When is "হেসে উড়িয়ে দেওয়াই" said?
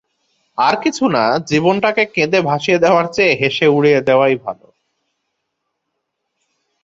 3.35-4.35